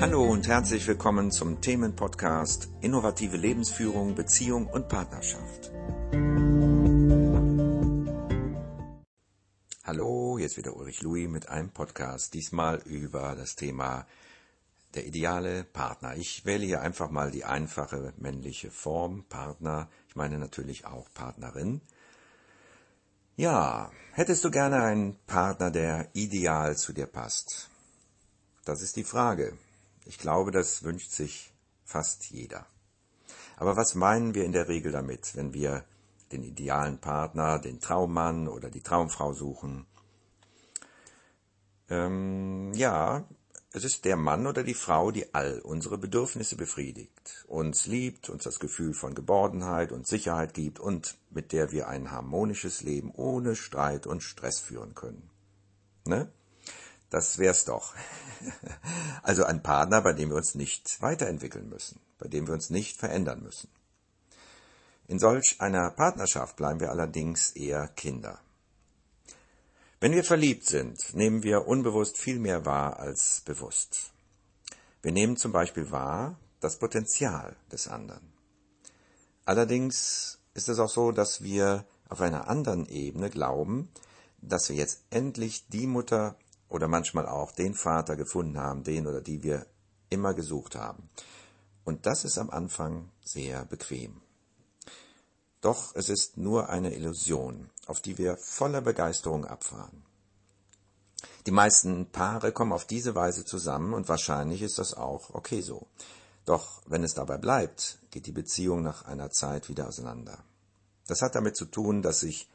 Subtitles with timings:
[0.00, 5.70] Hallo und herzlich willkommen zum Themenpodcast Innovative Lebensführung, Beziehung und Partnerschaft.
[9.84, 14.06] Hallo, jetzt wieder Ulrich Louis mit einem Podcast, diesmal über das Thema
[14.94, 16.16] der ideale Partner.
[16.16, 19.90] Ich wähle hier einfach mal die einfache männliche Form, Partner.
[20.08, 21.82] Ich meine natürlich auch Partnerin.
[23.36, 27.68] Ja, hättest du gerne einen Partner, der ideal zu dir passt?
[28.64, 29.58] Das ist die Frage.
[30.04, 31.52] Ich glaube, das wünscht sich
[31.84, 32.66] fast jeder.
[33.56, 35.84] Aber was meinen wir in der Regel damit, wenn wir
[36.32, 39.86] den idealen Partner, den Traummann oder die Traumfrau suchen?
[41.88, 43.24] Ähm, ja,
[43.72, 48.42] es ist der Mann oder die Frau, die all unsere Bedürfnisse befriedigt, uns liebt, uns
[48.44, 53.54] das Gefühl von Geborgenheit und Sicherheit gibt und mit der wir ein harmonisches Leben ohne
[53.54, 55.30] Streit und Stress führen können.
[56.04, 56.32] Ne?
[57.10, 57.94] Das wär's doch.
[59.22, 62.96] Also ein Partner, bei dem wir uns nicht weiterentwickeln müssen, bei dem wir uns nicht
[62.96, 63.68] verändern müssen.
[65.08, 68.40] In solch einer Partnerschaft bleiben wir allerdings eher Kinder.
[70.00, 74.12] Wenn wir verliebt sind, nehmen wir unbewusst viel mehr wahr als bewusst.
[75.02, 78.32] Wir nehmen zum Beispiel wahr das Potenzial des anderen.
[79.44, 83.90] Allerdings ist es auch so, dass wir auf einer anderen Ebene glauben,
[84.40, 86.36] dass wir jetzt endlich die Mutter
[86.70, 89.66] oder manchmal auch den Vater gefunden haben, den oder die wir
[90.08, 91.10] immer gesucht haben.
[91.84, 94.22] Und das ist am Anfang sehr bequem.
[95.60, 100.04] Doch es ist nur eine Illusion, auf die wir voller Begeisterung abfahren.
[101.46, 105.86] Die meisten Paare kommen auf diese Weise zusammen und wahrscheinlich ist das auch okay so.
[106.44, 110.42] Doch wenn es dabei bleibt, geht die Beziehung nach einer Zeit wieder auseinander.
[111.06, 112.48] Das hat damit zu tun, dass sich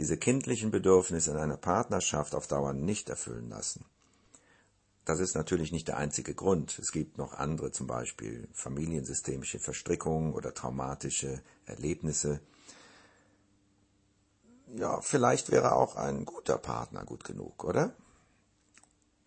[0.00, 3.84] diese kindlichen Bedürfnisse in einer Partnerschaft auf Dauer nicht erfüllen lassen.
[5.04, 6.78] Das ist natürlich nicht der einzige Grund.
[6.78, 12.40] Es gibt noch andere, zum Beispiel familiensystemische Verstrickungen oder traumatische Erlebnisse.
[14.74, 17.92] Ja, vielleicht wäre auch ein guter Partner gut genug, oder?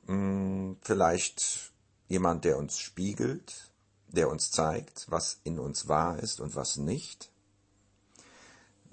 [0.07, 1.71] Hm, vielleicht
[2.07, 3.71] jemand, der uns spiegelt,
[4.07, 7.29] der uns zeigt, was in uns wahr ist und was nicht.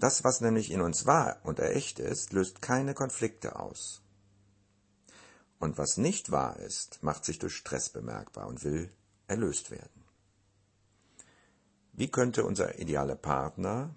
[0.01, 4.01] Das, was nämlich in uns wahr und echt ist, löst keine Konflikte aus.
[5.59, 8.91] Und was nicht wahr ist, macht sich durch Stress bemerkbar und will
[9.27, 10.05] erlöst werden.
[11.93, 13.95] Wie könnte unser idealer Partner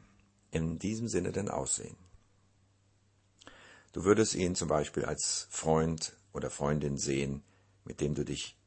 [0.52, 1.96] in diesem Sinne denn aussehen?
[3.94, 7.44] Du würdest ihn zum Beispiel als Freund oder Freundin sehen,
[7.86, 8.59] mit dem du dich,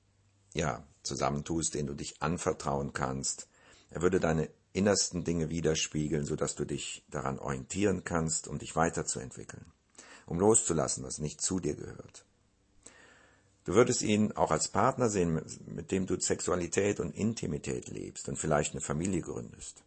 [0.54, 3.46] ja, zusammentust, den du dich anvertrauen kannst.
[3.90, 9.64] Er würde deine innersten Dinge widerspiegeln, sodass du dich daran orientieren kannst, um dich weiterzuentwickeln,
[10.26, 12.24] um loszulassen, was nicht zu dir gehört.
[13.64, 18.36] Du würdest ihn auch als Partner sehen, mit dem du Sexualität und Intimität lebst und
[18.36, 19.82] vielleicht eine Familie gründest.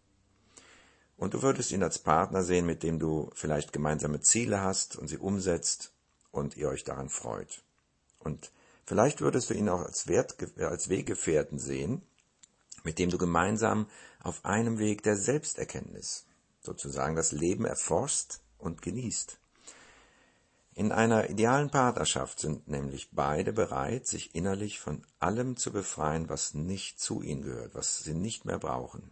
[1.16, 5.08] Und du würdest ihn als Partner sehen, mit dem du vielleicht gemeinsame Ziele hast und
[5.08, 5.94] sie umsetzt
[6.32, 7.64] und ihr euch daran freut.
[8.20, 8.52] Und
[8.86, 12.02] vielleicht würdest du ihn auch als, Wert, als Weggefährten sehen,
[12.84, 13.88] mit dem du gemeinsam
[14.22, 16.26] auf einem Weg der Selbsterkenntnis
[16.62, 19.40] sozusagen das Leben erforscht und genießt.
[20.76, 26.54] In einer idealen Partnerschaft sind nämlich beide bereit, sich innerlich von allem zu befreien, was
[26.54, 29.12] nicht zu ihnen gehört, was sie nicht mehr brauchen.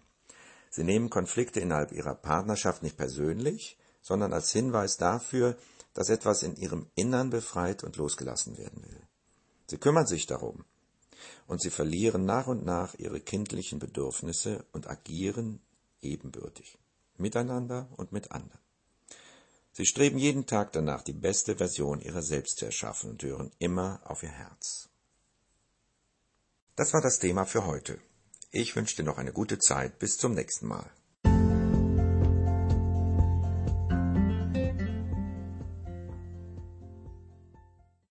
[0.69, 5.57] Sie nehmen Konflikte innerhalb ihrer Partnerschaft nicht persönlich, sondern als Hinweis dafür,
[5.93, 9.01] dass etwas in ihrem Innern befreit und losgelassen werden will.
[9.65, 10.63] Sie kümmern sich darum,
[11.47, 15.61] und sie verlieren nach und nach ihre kindlichen Bedürfnisse und agieren
[16.01, 16.77] ebenbürtig,
[17.17, 18.59] miteinander und mit anderen.
[19.71, 24.01] Sie streben jeden Tag danach, die beste Version ihrer selbst zu erschaffen und hören immer
[24.05, 24.89] auf ihr Herz.
[26.75, 27.99] Das war das Thema für heute.
[28.51, 29.99] Ich wünsche dir noch eine gute Zeit.
[29.99, 30.89] Bis zum nächsten Mal.